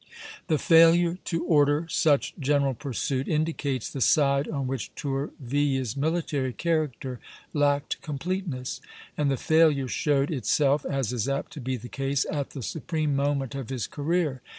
The 0.47 0.57
failure 0.57 1.19
to 1.25 1.43
order 1.45 1.85
such 1.87 2.33
general 2.39 2.73
pursuit 2.73 3.27
indicates 3.27 3.87
the 3.87 4.01
side 4.01 4.47
on 4.49 4.65
which 4.65 4.89
Tourville's 4.95 5.95
military 5.95 6.53
character 6.53 7.19
lacked 7.53 8.01
completeness; 8.01 8.81
and 9.15 9.29
the 9.29 9.37
failure 9.37 9.87
showed 9.87 10.31
itself, 10.31 10.87
as 10.87 11.13
is 11.13 11.29
apt 11.29 11.53
to 11.53 11.61
be 11.61 11.77
the 11.77 11.87
case, 11.87 12.25
at 12.31 12.49
the 12.49 12.63
supreme 12.63 13.15
moment 13.15 13.53
of 13.53 13.69
his 13.69 13.85
career. 13.85 14.41